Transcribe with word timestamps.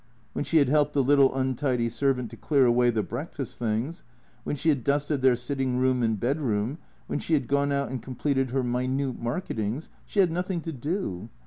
When 0.33 0.43
she 0.43 0.57
had 0.57 0.67
helped 0.67 0.93
the 0.93 1.03
little 1.03 1.35
untidy 1.35 1.87
servant 1.87 2.31
to 2.31 2.35
clear 2.35 2.65
away 2.65 2.89
the 2.89 3.03
breakfast 3.03 3.59
things; 3.59 4.01
when 4.43 4.55
she 4.55 4.69
had 4.69 4.83
dusted 4.83 5.21
their 5.21 5.35
sitting 5.35 5.77
room 5.77 6.01
and 6.01 6.19
bedroom; 6.19 6.79
when 7.05 7.19
she 7.19 7.35
had 7.35 7.47
gone 7.47 7.71
out 7.71 7.89
and 7.91 8.01
completed 8.01 8.49
her 8.49 8.63
minute 8.63 9.19
marketings, 9.21 9.91
she 10.07 10.19
had 10.19 10.31
nothing 10.31 10.59
to 10.61 10.71
do. 10.71 11.29